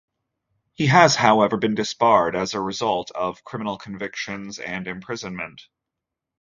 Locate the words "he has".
0.73-1.15